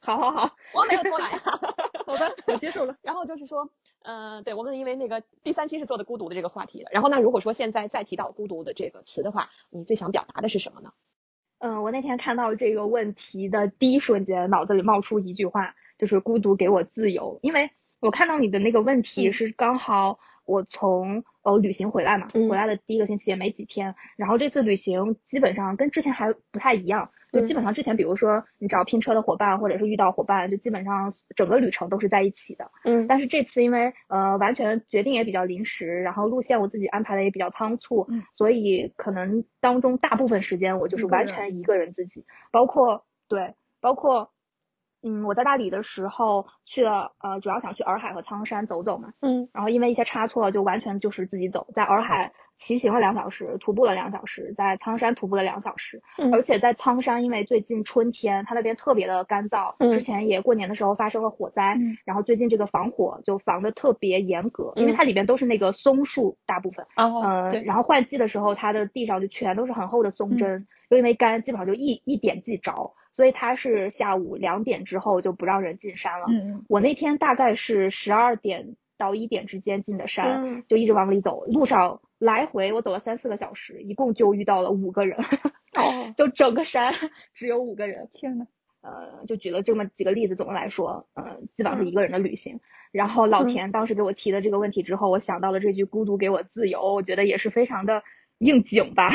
[0.00, 1.42] 好 好好，我没有偷懒呀。
[2.06, 2.96] 好吧，我接受了。
[3.02, 3.68] 然后就是说，
[4.02, 10.92] 呃，对我们因为那个第三期是做的孤独的这个话题的，然后那如果说现在再提到孤独的这个词的话，你最想表达的是什么呢？
[11.58, 17.40] 嗯，我那天看到这个问题的第一瞬间，脑子里冒出一句话，就是“孤独给我自由”。
[17.42, 22.48] 因为我看到你的那个问题嗯是刚好我从呃旅行回来嘛，嗯。
[22.48, 27.44] 回来的第一个星期也没几天，然后这次旅行基本上跟之前还不太一样，就嗯。
[27.44, 32.70] 基本上之前比如说你找拼车的伙伴或者是遇到伙伴，就基本上整个旅程都是在一起的。
[32.84, 33.06] 嗯。
[33.06, 38.22] 但是这次因为呃完全决定也比较临时，然后路线我自己安排的也比较仓促，嗯。
[38.36, 44.30] 所以可能当中大部分时间我就是完全一个人自己，包括对，包括
[45.02, 49.48] 嗯我在大理的时候去了呃主要想去洱海和苍山走走嘛，嗯。
[49.52, 56.32] 然后因为一些差错就完全就是自己走，在洱海骑行了两小时，徒步了两小时，在苍山徒步了两小时，嗯。
[56.32, 61.98] 而且在苍山因为最近春天它那边特别的干燥，嗯之前也过年的时候发生了火灾，嗯。
[62.04, 64.96] 然后最近这个防火就防的特别严格，因为嗯。
[64.96, 76.26] 它里边都是那个松树大部分，哦嗯、对，然后换季的时候它的地上就全都是很厚的松针，又因为干，基本上就一一点即着，所以它是下午两点之后就不让人进山了。
[76.28, 85.18] 嗯我那天大概是十二点到一点之间进的山，嗯就一直往里走，路上来回我走了三四个小时，一共就遇到了五个人，
[85.80, 86.92] 哦 就整个山
[87.32, 88.10] 只有五个人。
[88.12, 88.44] 天呐，
[88.82, 92.60] 呃，就举了这么几个例子，总的来说，呃，基本上嗯是一个人的旅行。
[92.92, 98.02] 然后老田当时给我提的这个问题之后，我想到了这句“孤独给我自由”，我觉得也是非常的
[98.36, 99.08] 应景吧。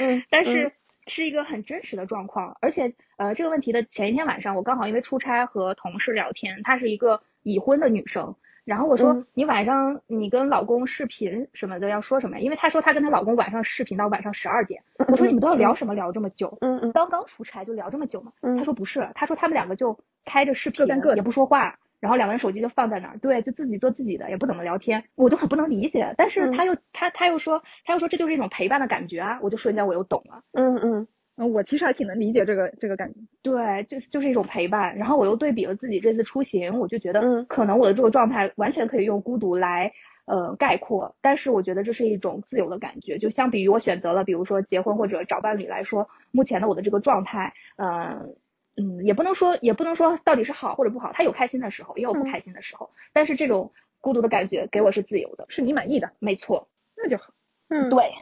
[0.00, 0.72] 嗯 但是
[1.06, 8.34] 是一个很真实的状况，而且呃，这个问题的前一天晚上，我刚好因为出差和同事聊天，她是一个已婚的女生。
[8.64, 12.42] 然后我说、嗯你晚上你跟老公视频什么的要说什么呀？
[12.42, 14.82] 因为她说她跟她老公晚上视频到晚上十二点。
[15.06, 16.56] 我说你们都要聊什么聊这么久？
[16.62, 18.32] 嗯嗯刚刚出差就聊这么久嘛？
[18.40, 26.14] 嗯他说不是，她说他们两个就开着视频也不说话，然后两个人手机就放在那儿，对，就自己做自己的，也不怎么聊天，我就很不能理解。
[26.18, 30.42] 但是他又、他他又说他又说这就是一种陪伴的感觉啊，我就瞬间我又懂了。
[30.52, 33.20] 嗯嗯嗯，我其实还挺能理解这个这个感觉。
[33.42, 34.98] 对，就是就是一种陪伴。
[34.98, 39.90] 然后我又对比了自己这次出行，我就觉得嗯可能我的这个状态完全可以用孤独来
[40.26, 43.16] 呃概括，但是我觉得这是一种自由的感觉。
[43.16, 48.36] 就相比于我选择了比如说结婚或者找伴侣来说，目前的我的这个状态，嗯、
[48.76, 52.24] 嗯，也不能说也不能说到底是好或者不好，他有开心的时候，也有不嗯。
[52.24, 57.32] 开心的时候，但是这种孤独的感觉给我是自由的，是你满意的，没错，那就好。
[57.68, 58.12] 嗯，，对，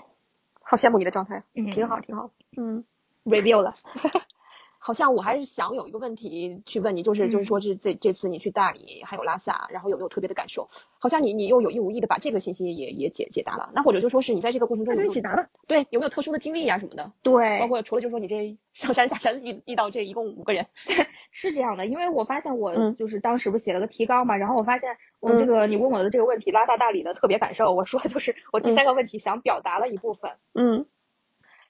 [0.62, 1.70] 好羡慕你的状态，嗯。
[1.70, 2.30] 挺好挺好。
[2.56, 2.84] 嗯。
[3.24, 3.72] ，review 了，
[4.84, 10.68] 好像我还是想有一个问题去问你，就是就是说这这这次你去大理还有拉萨，然后有没有特别的感受？
[10.98, 13.70] 好像你你又有意无意的把这个信息也也解解答了。
[13.74, 15.46] 那或者就说是你在这个过程中就有没有解答了。
[15.68, 17.12] 对有没有特殊的经历呀、什么的？
[17.22, 30.32] 对包，括除了就是说你这上山下山遇遇到这一共五个人，对 是这样的，因为我发现我嗯就是当时不是写了个提纲嘛，然后我发现我嗯这个你问我的这个问题，拉萨大理的特别感受，我说就是我第三个问题想表达了一部分。
[30.54, 30.86] 嗯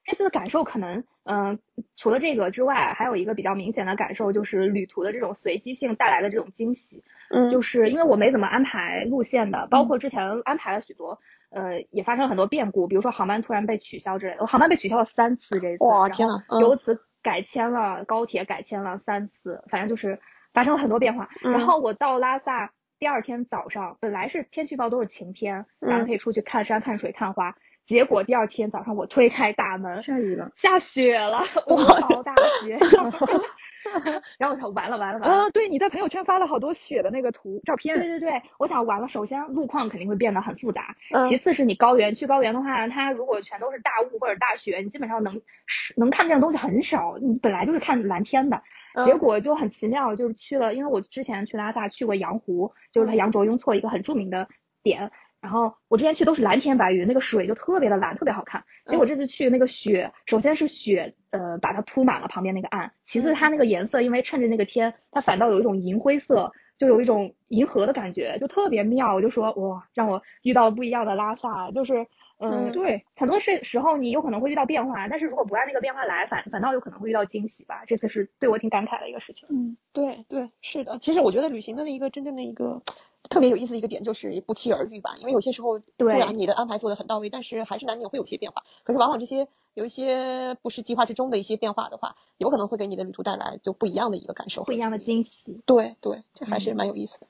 [0.04, 1.58] 这次的感受可能，嗯、
[1.96, 7.02] 除了这个之外，还有一个比较明显的感受就是旅途的这种随机性带来的这种惊喜。
[7.34, 11.18] 嗯就是因为我没怎么安排路线的，包括之前安排了许多，
[11.50, 20.18] 呃，也发生了很多变故，比如说航班突然被取消之类的，我航班被取消了三次这一次，哇天呐嗯由此改签了高铁，改签了三次，反正就是
[20.52, 21.30] 发生了很多变化。
[21.42, 30.50] 嗯然后我到拉萨第二天早上，本来是天气预报都是晴天，然后嗯可以出去看山、看水、看花，结果第二天早上我推开大门，下雨了。
[30.54, 32.78] 下雪了， 五毛大雪，
[34.38, 35.44] 然后我说完了完了完了。
[35.44, 37.94] 啊，对，你在朋友圈发了好多雪的那个图照片。
[37.96, 48.62] 对对对，我想完了，首先路况肯定会变得很复杂，嗯其次是你高原去高原的话，它如果全都是大雾或者大雪，你基本上能是能看见的东西很少，你本来就是看蓝天的，
[48.94, 54.48] 嗯结果就很奇妙，就是去了，因为我之前去拉萨去过羊湖，就是它嗯羊卓雍措一个很著名的
[54.84, 55.10] 点。
[55.42, 58.62] 然后我之前去都是蓝天白云，那个水就特别的蓝，特别好看。
[58.86, 69.14] 结果这次去那个雪，首先是雪，呃，把它铺满了旁边那个岸；其次它那个颜色，因为趁着那个天，它反倒有一种银灰色，就有一种银河的感觉，就特别妙。
[69.16, 72.06] 我就说哇，让我遇到了不一样的拉萨，就是
[72.38, 77.82] 嗯，嗯对，很多时时候你有可能会遇到变化，但是如果不按那个变化来，反反倒有可能会遇到惊喜吧。
[77.88, 79.48] 这次是对我挺感慨的一个事情。
[79.50, 80.98] 嗯，对对是的。
[81.00, 82.80] 其实我觉得旅行的一个真正的一个
[83.28, 88.64] 特别有意思的一个点就是不期而遇吧，因为有些时候突对然你的安排做的很到位，但是还是难免会有些变化。
[88.84, 94.98] 可是往往这些有一些不是计划之中的一些变化的话，有可能会给你的旅途带来就不一样的一个感受，不一样的。
[94.98, 95.60] 惊喜。
[95.64, 97.26] 对对，这还是蛮有意思的。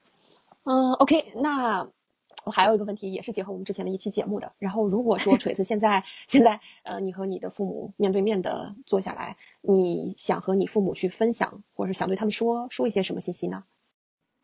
[0.64, 1.88] 嗯，OK，那
[2.44, 4.52] 我还有一个问题，也是结合我们之前的一期节目的。
[4.58, 13.64] 然后如果说锤子现在 现在呃，你和你的父母面对面的坐下来，你想和你父母去分享，或者是想对他们说说一些什么信息呢？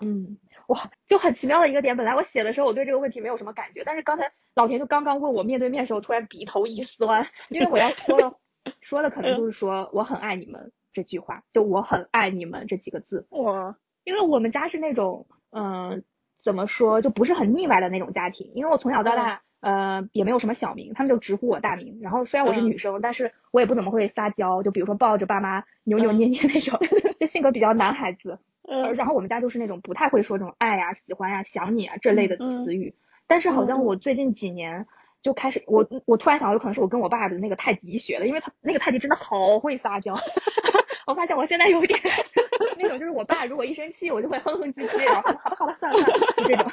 [0.00, 1.96] 嗯，哇，就很奇妙的一个点。
[1.96, 8.37] 本来我写的时候，我对这个问题没有什么感觉，但是刚才老田就刚刚问我面对面的时候，突然鼻头一酸，因为我要说的
[8.81, 13.26] 说的可能就是说我很爱你们这句话，就我很爱你们这几个字。
[13.31, 16.04] 哇，因为我们家是那种，嗯、
[16.42, 18.52] 怎么说，就不是很腻歪的那种家庭。
[18.54, 21.98] 因为我从小到大，呃，也没有什么小名，他们就直呼我大名。
[22.02, 26.78] 然后虽然我是嗯女生，但是我也不怎么会撒娇，就比如说抱着爸妈扭扭捏捏那种，
[27.18, 28.38] 就性格比较男孩子。
[28.68, 32.94] 呃，然后我们家就是那种不太会说这种爱呀、喜欢呀、想你啊这类的词语。
[33.26, 34.87] 但是好像我最近几年
[35.22, 40.14] 就开始，我我突然想到，有可能是我跟我爸的那个泰迪学的，因为他那个泰迪真的好会撒娇。
[41.07, 41.98] 我发现我现在有一点
[42.78, 46.70] 那种，就是我爸如果一生气，我就会哼哼唧唧，然后好吧好了，算了算了，就这种。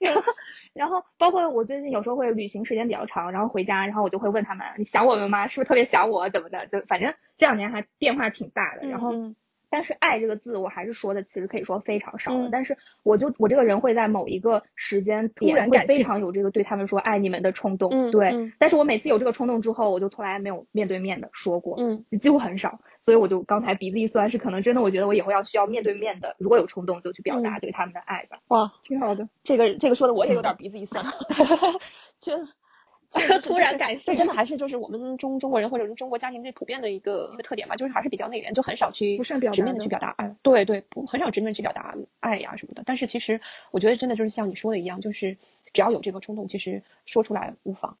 [0.00, 0.22] 然后，
[0.74, 5.48] 然后包括我最近有时候会旅行时间比较长，然后回家，然后我就会问他们，你想我们吗？
[5.48, 6.28] 是不是特别想我？
[6.28, 6.66] 怎么的？
[6.66, 8.86] 就反正这两年还变化挺大的。
[8.86, 9.34] 然后，嗯
[9.74, 12.46] 但是爱这个字，我还是说的，其实可以说非常少了。
[12.46, 18.12] 嗯但是我就我这个人会在某一个时间突然点会感非常有这个对他们说爱你们的冲动。
[18.12, 21.74] 对，但是我每次有这个冲动之后，我就从来没有面对面的说过。
[21.80, 28.38] 嗯几乎很少，所以我就刚才鼻子一酸，是可能真的，我觉得我以后要需要面对面的，如果有冲动就去表达嗯对他们的爱吧。
[28.46, 29.28] 哇，挺好的。
[29.42, 31.04] 这个这个说的我也有点鼻子一酸
[32.20, 32.46] 真。
[33.42, 40.34] 突然感性这真的还是就是我们中中国人或者是中国家庭最普遍的一个一个特点吧，就是还是比较内敛，就很少去不面的的去表达爱。
[40.42, 42.82] 对对，不很少直面去表达爱呀什么的。
[42.84, 45.36] 但是其实我觉得真的就是像你说的一样，就是
[45.72, 47.98] 只要有这个冲动，其实说出来无妨。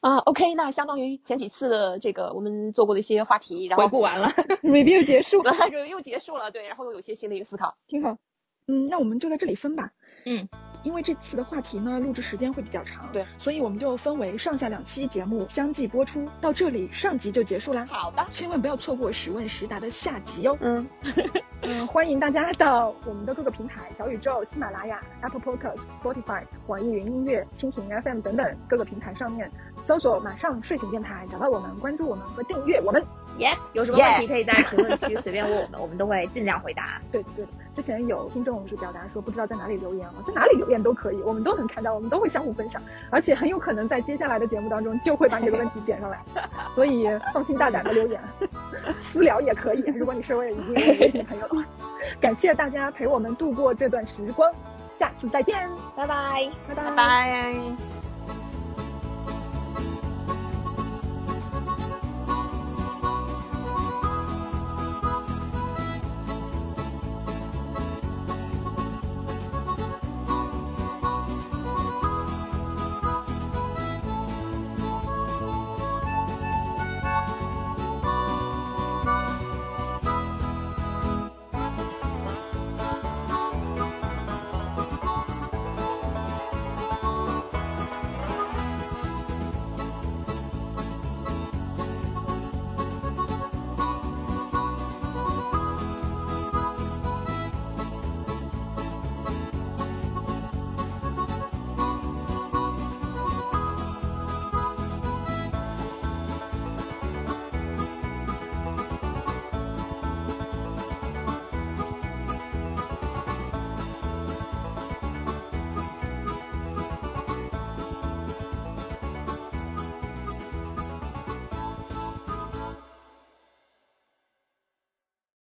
[0.00, 4.28] 啊，OK，那相当于前几次的这个我们做过的一些话题，然后回顾完了，
[4.62, 7.76] review 结束，完 了就又结束了，对，然后又有一些新的一个思考。
[7.86, 8.18] 挺好。
[8.66, 9.92] 嗯，那我们就在这里分吧。
[10.26, 10.48] 嗯，
[10.82, 16.28] 因为这次的话题呢，录制时间会比较长，对，所以我们就分为上下两期节目相继播出。
[16.40, 17.86] 到这里，上集就结束啦。
[17.86, 20.56] 好的，千万不要错过实问实答的下集哦。
[20.60, 20.86] 嗯
[21.66, 29.50] 嗯，欢迎大家到我们的各个平台，小宇宙、喜马拉雅、Apple Podcast、Spotify、网易云音乐、蜻蜓 FM 等等各个平台上面
[29.84, 33.04] 搜索“马上睡醒电台”，找到我们，关注我们和订阅我们。
[33.38, 37.00] 耶，有什么问题可以在评论区随便问我们， 我们都会尽量回答。
[37.10, 42.80] 对对，之前有听众是表达说不知道在哪里留言啊，在哪里留言都可以，我们都能看到，我们都会相互分享，
[43.10, 46.20] 而且很有可能在接下来的节目当中就会把你这个问题点上来，
[46.76, 48.20] 所以放心大胆的留言，
[49.02, 49.82] 私聊也可以。
[49.96, 51.64] 如果你是位已经有微信朋友的话，
[52.20, 54.48] 感谢大家陪我们度过这段时光，
[54.96, 58.03] 下次再见，拜拜，拜拜拜拜。